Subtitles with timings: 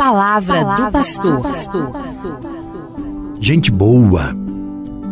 [0.00, 1.42] palavra, palavra do pastor.
[1.42, 1.90] pastor.
[3.38, 4.34] Gente boa,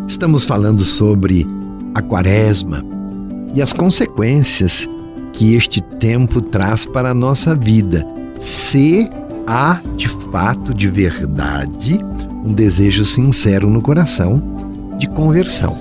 [0.08, 1.46] estamos falando sobre
[1.94, 2.82] a quaresma
[3.52, 4.88] e as consequências
[5.34, 8.06] que este tempo traz para a nossa vida.
[8.40, 9.10] Se
[9.46, 12.02] há de fato, de verdade,
[12.42, 14.42] um desejo sincero no coração
[14.96, 15.76] de conversão,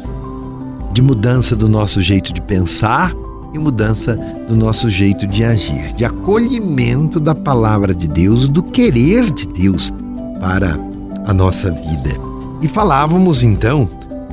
[0.91, 3.15] de mudança do nosso jeito de pensar
[3.57, 4.15] e mudança
[4.47, 9.91] do nosso jeito de agir, de acolhimento da palavra de Deus, do querer de Deus
[10.39, 10.79] para
[11.25, 12.17] a nossa vida.
[12.61, 13.89] E falávamos então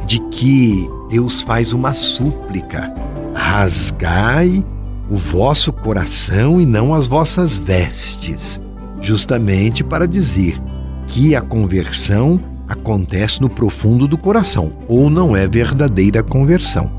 [0.06, 2.92] de que Deus faz uma súplica:
[3.34, 4.64] rasgai
[5.10, 8.60] o vosso coração e não as vossas vestes,
[9.00, 10.60] justamente para dizer
[11.06, 16.90] que a conversão acontece no profundo do coração, ou não é verdadeira conversão.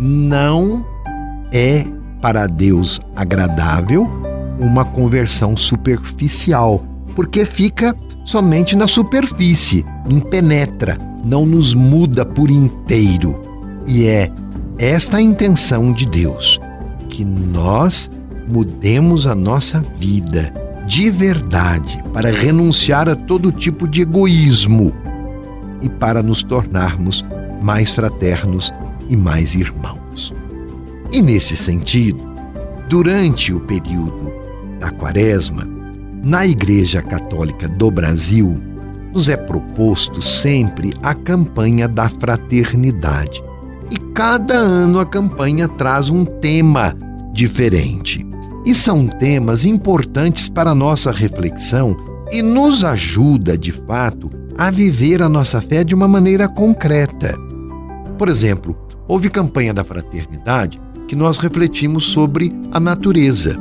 [0.00, 0.84] Não
[1.52, 1.84] é
[2.20, 4.08] para Deus agradável
[4.58, 6.84] uma conversão superficial,
[7.14, 13.40] porque fica somente na superfície, não penetra, não nos muda por inteiro.
[13.86, 14.30] E é
[14.78, 16.60] esta a intenção de Deus,
[17.08, 18.10] que nós
[18.48, 20.52] mudemos a nossa vida
[20.86, 24.92] de verdade para renunciar a todo tipo de egoísmo
[25.82, 27.24] e para nos tornarmos
[27.60, 28.72] mais fraternos
[29.08, 29.97] e mais irmãos.
[31.10, 32.22] E nesse sentido,
[32.88, 34.30] durante o período
[34.78, 35.66] da Quaresma,
[36.22, 38.60] na Igreja Católica do Brasil,
[39.14, 43.42] nos é proposto sempre a campanha da fraternidade.
[43.90, 46.94] E cada ano a campanha traz um tema
[47.32, 48.26] diferente.
[48.66, 51.96] E são temas importantes para a nossa reflexão
[52.30, 57.34] e nos ajuda, de fato, a viver a nossa fé de uma maneira concreta.
[58.18, 63.58] Por exemplo, houve campanha da fraternidade que nós refletimos sobre a natureza.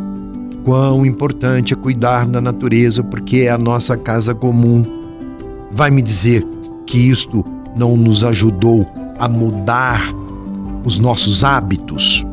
[0.65, 4.83] Quão importante é cuidar da natureza porque é a nossa casa comum.
[5.71, 6.45] Vai me dizer
[6.85, 7.43] que isto
[7.75, 8.85] não nos ajudou
[9.17, 10.13] a mudar
[10.83, 12.25] os nossos hábitos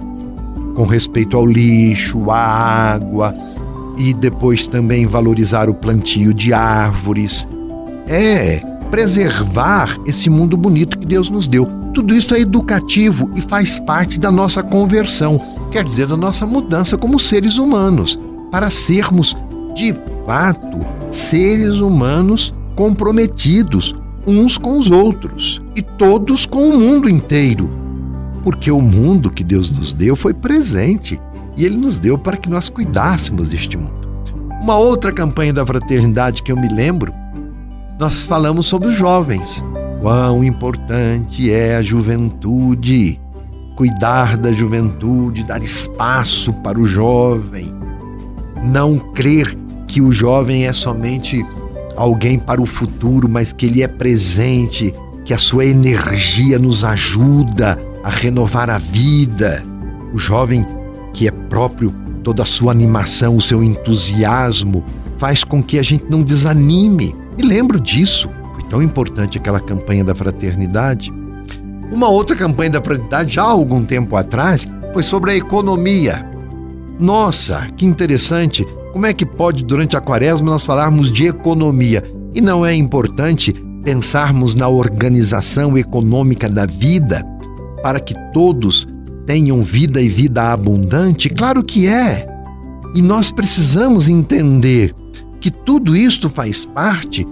[0.74, 3.32] com respeito ao lixo, à água
[3.97, 7.47] e depois também valorizar o plantio de árvores.
[8.08, 8.58] É
[8.91, 11.84] preservar esse mundo bonito que Deus nos deu.
[11.94, 15.41] Tudo isso é educativo e faz parte da nossa conversão,
[15.71, 18.19] quer dizer, da nossa mudança como seres humanos,
[18.50, 19.37] para sermos,
[19.77, 19.94] de
[20.27, 23.94] fato, seres humanos comprometidos
[24.27, 27.71] uns com os outros e todos com o mundo inteiro.
[28.43, 31.21] Porque o mundo que Deus nos deu foi presente
[31.56, 34.09] e Ele nos deu para que nós cuidássemos deste mundo.
[34.60, 37.15] Uma outra campanha da fraternidade que eu me lembro,
[38.00, 39.62] nós falamos sobre os jovens
[40.04, 43.19] quão importante é a juventude,
[43.75, 47.75] cuidar da juventude, dar espaço para o jovem,
[48.62, 49.56] não crer
[49.87, 51.42] que o jovem é somente
[51.97, 54.92] alguém para o futuro, mas que ele é presente,
[55.25, 59.65] que a sua energia nos ajuda a renovar a vida.
[60.12, 60.66] O jovem
[61.15, 64.84] que é próprio, toda a sua animação, o seu entusiasmo,
[65.16, 67.16] faz com que a gente não desanime.
[67.38, 68.28] Me lembro disso
[68.64, 71.12] tão importante aquela campanha da fraternidade.
[71.91, 76.26] Uma outra campanha da fraternidade, já há algum tempo atrás, foi sobre a economia.
[76.98, 78.66] Nossa, que interessante!
[78.92, 82.04] Como é que pode, durante a quaresma, nós falarmos de economia?
[82.32, 87.24] E não é importante pensarmos na organização econômica da vida
[87.82, 88.86] para que todos
[89.26, 91.28] tenham vida e vida abundante?
[91.28, 92.26] Claro que é!
[92.94, 94.94] E nós precisamos entender
[95.41, 97.26] que tudo isto faz parte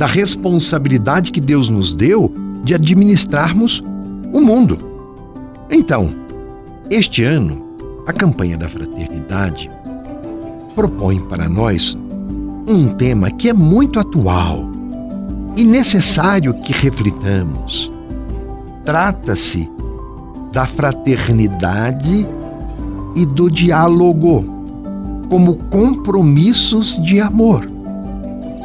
[0.00, 2.32] da responsabilidade que Deus nos deu
[2.64, 3.84] de administrarmos
[4.32, 4.78] o mundo.
[5.70, 6.08] Então,
[6.90, 7.62] este ano,
[8.06, 9.70] a campanha da fraternidade
[10.74, 11.98] propõe para nós
[12.66, 14.70] um tema que é muito atual
[15.54, 17.92] e necessário que reflitamos.
[18.86, 19.68] Trata-se
[20.50, 22.26] da fraternidade
[23.14, 24.46] e do diálogo
[25.28, 27.79] como compromissos de amor.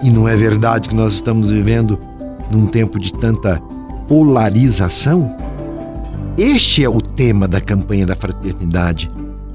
[0.05, 1.99] E não é verdade que nós estamos vivendo
[2.51, 3.59] num tempo de tanta
[4.07, 5.35] polarização?
[6.37, 9.09] Este é o tema da campanha da fraternidade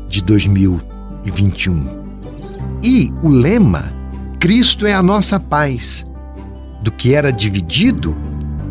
[0.09, 1.87] de 2021.
[2.83, 3.93] E o lema:
[4.41, 6.05] Cristo é a nossa paz.
[6.83, 8.17] Do que era dividido,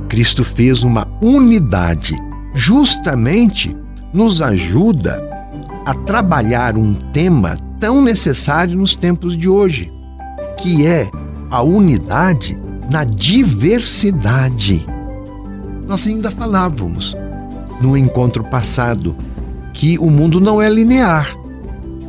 [0.10, 2.14] Cristo fez uma unidade.
[2.56, 3.74] Justamente
[4.14, 5.24] nos ajuda
[5.86, 9.90] a trabalhar um tema tão necessário nos tempos de hoje,
[10.58, 11.10] que é
[11.50, 12.58] a unidade
[12.90, 14.86] na diversidade.
[15.88, 17.16] Nós ainda falávamos
[17.82, 19.16] no encontro passado
[19.74, 21.36] que o mundo não é linear,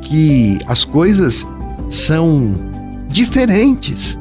[0.03, 1.47] que as coisas
[1.89, 2.55] são
[3.09, 4.19] diferentes.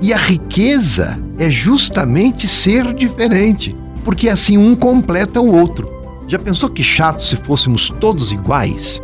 [0.00, 3.74] E a riqueza é justamente ser diferente,
[4.04, 5.90] porque assim um completa o outro.
[6.28, 9.00] Já pensou que chato se fôssemos todos iguais?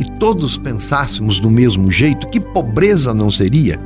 [0.00, 2.26] E todos pensássemos do mesmo jeito?
[2.28, 3.78] Que pobreza não seria?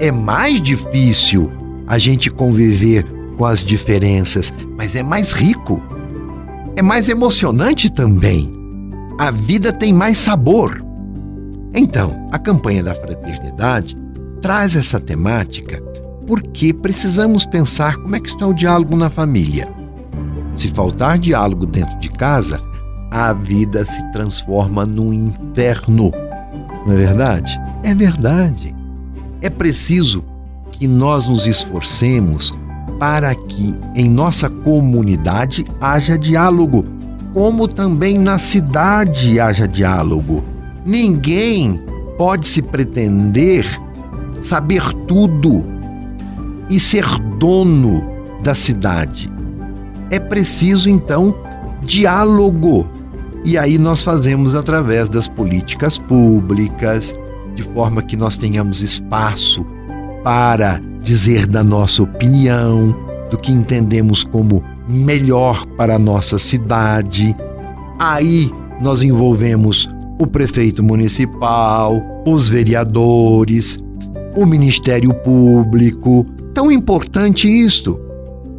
[0.00, 1.50] É mais difícil
[1.86, 3.04] a gente conviver
[3.36, 5.82] com as diferenças, mas é mais rico.
[6.76, 8.52] É mais emocionante também.
[9.18, 10.84] A vida tem mais sabor.
[11.74, 13.96] Então, a campanha da fraternidade
[14.42, 15.82] traz essa temática
[16.26, 19.68] porque precisamos pensar como é que está o diálogo na família.
[20.54, 22.60] Se faltar diálogo dentro de casa,
[23.10, 26.10] a vida se transforma num inferno.
[26.84, 27.58] Não é verdade?
[27.82, 28.75] É verdade.
[29.40, 30.24] É preciso
[30.72, 32.52] que nós nos esforcemos
[32.98, 36.84] para que em nossa comunidade haja diálogo,
[37.34, 40.42] como também na cidade haja diálogo.
[40.84, 41.80] Ninguém
[42.16, 43.66] pode se pretender
[44.40, 45.66] saber tudo
[46.70, 47.04] e ser
[47.38, 48.06] dono
[48.42, 49.30] da cidade.
[50.10, 51.34] É preciso então
[51.82, 52.88] diálogo.
[53.44, 57.14] E aí nós fazemos através das políticas públicas,
[57.56, 59.66] de forma que nós tenhamos espaço
[60.22, 62.94] para dizer da nossa opinião,
[63.30, 67.34] do que entendemos como melhor para a nossa cidade.
[67.98, 69.88] Aí nós envolvemos
[70.20, 73.78] o prefeito municipal, os vereadores,
[74.36, 76.26] o Ministério Público.
[76.52, 77.98] Tão importante isto.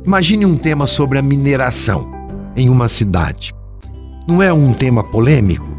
[0.05, 2.11] Imagine um tema sobre a mineração
[2.55, 3.53] em uma cidade.
[4.27, 5.76] Não é um tema polêmico?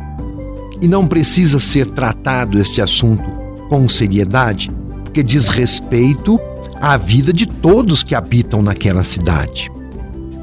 [0.80, 3.24] E não precisa ser tratado este assunto
[3.68, 4.70] com seriedade,
[5.04, 6.38] porque diz respeito
[6.80, 9.70] à vida de todos que habitam naquela cidade.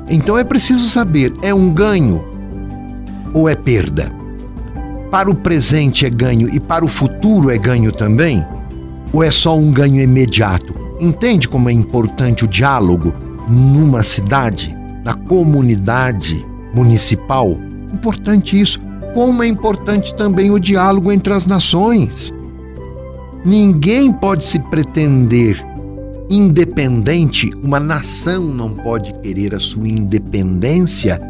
[0.10, 2.24] Então é preciso saber: é um ganho
[3.34, 4.12] ou é perda?
[5.10, 8.46] Para o presente é ganho e para o futuro é ganho também?
[9.14, 10.74] Ou é só um ganho imediato?
[11.00, 13.14] Entende como é importante o diálogo
[13.48, 17.58] numa cidade, na comunidade municipal?
[17.94, 18.82] Importante isso.
[19.16, 22.32] Como é importante também o diálogo entre as nações.
[23.46, 25.66] Ninguém pode se pretender
[26.30, 31.22] independente, uma nação não pode querer a sua independência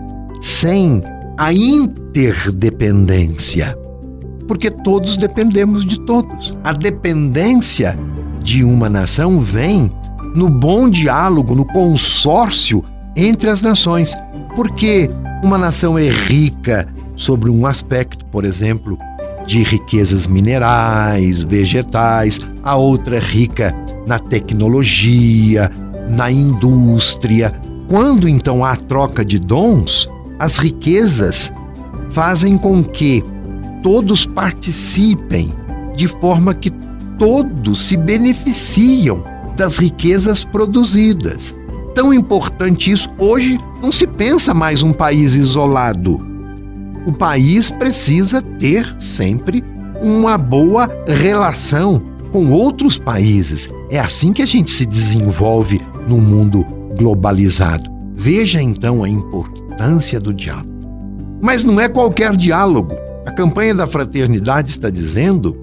[0.42, 1.04] sem
[1.38, 3.78] a interdependência.
[4.48, 6.58] Porque todos dependemos de todos.
[6.64, 8.00] A dependência
[8.42, 9.92] de uma nação vem
[10.36, 12.84] no bom diálogo, no consórcio
[13.16, 14.18] entre as nações.
[14.56, 15.08] Porque
[15.44, 18.98] uma nação é rica sobre um aspecto, por exemplo,
[19.46, 23.76] de riquezas minerais, vegetais, a outra é rica
[24.08, 25.72] na tecnologia,
[26.10, 27.54] na indústria.
[27.88, 30.10] Quando então há troca de dons,
[30.40, 31.52] as riquezas
[32.10, 33.24] fazem com que
[33.84, 35.54] todos participem,
[35.96, 36.72] de forma que
[37.20, 39.24] todos se beneficiam
[39.56, 41.56] das riquezas produzidas.
[41.94, 46.36] Tão importante isso, hoje não se pensa mais um país isolado
[47.06, 49.64] o país precisa ter sempre
[50.02, 52.02] uma boa relação
[52.32, 53.70] com outros países.
[53.92, 56.66] É assim que a gente se desenvolve no mundo
[56.98, 57.90] globalizado.
[58.16, 60.74] Veja então a importância do diálogo.
[61.40, 62.96] Mas não é qualquer diálogo.
[63.24, 65.56] A campanha da fraternidade está dizendo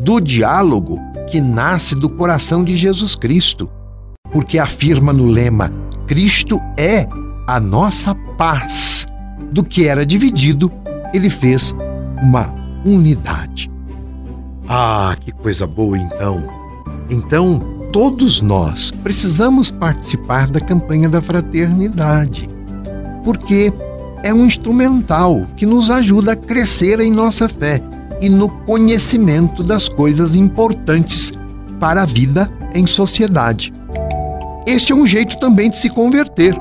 [0.00, 1.00] do diálogo
[1.30, 3.70] que nasce do coração de Jesus Cristo,
[4.30, 5.72] porque afirma no lema:
[6.06, 7.06] Cristo é
[7.50, 9.08] a nossa paz.
[9.50, 10.70] Do que era dividido,
[11.12, 11.74] ele fez
[12.22, 12.54] uma
[12.84, 13.68] unidade.
[14.68, 16.44] Ah, que coisa boa então!
[17.10, 17.58] Então,
[17.92, 22.48] todos nós precisamos participar da campanha da fraternidade,
[23.24, 23.72] porque
[24.22, 27.82] é um instrumental que nos ajuda a crescer em nossa fé
[28.20, 31.32] e no conhecimento das coisas importantes
[31.80, 33.72] para a vida em sociedade.
[34.68, 36.54] Este é um jeito também de se converter,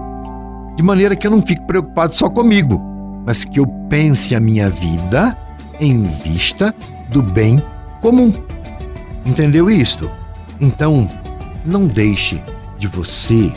[0.80, 2.82] de maneira que eu não fique preocupado só comigo,
[3.26, 5.38] mas que eu pense a minha vida
[5.78, 6.74] em vista
[7.10, 7.62] do bem
[8.00, 8.32] comum.
[9.26, 10.10] Entendeu isto?
[10.58, 11.06] Então,
[11.66, 12.42] não deixe
[12.78, 13.52] de você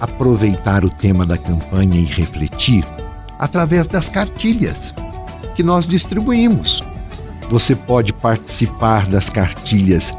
[0.00, 2.86] aproveitar o tema da campanha e refletir
[3.38, 4.94] através das cartilhas
[5.54, 6.82] que nós distribuímos.
[7.50, 10.10] Você pode participar das cartilhas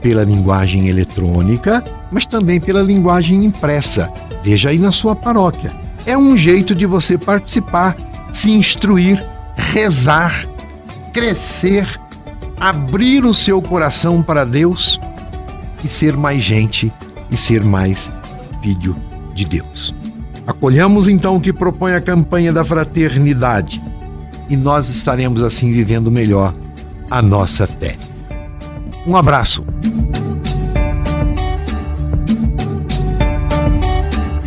[0.00, 1.84] pela linguagem eletrônica,
[2.14, 4.08] mas também pela linguagem impressa.
[4.44, 5.72] Veja aí na sua paróquia
[6.06, 7.96] é um jeito de você participar,
[8.32, 10.46] se instruir, rezar,
[11.12, 11.88] crescer,
[12.60, 15.00] abrir o seu coração para Deus
[15.82, 16.92] e ser mais gente
[17.30, 18.10] e ser mais
[18.62, 18.94] filho
[19.34, 19.94] de Deus.
[20.46, 23.82] Acolhamos então o que propõe a campanha da fraternidade
[24.48, 26.54] e nós estaremos assim vivendo melhor
[27.10, 27.96] a nossa fé.
[29.06, 29.64] Um abraço.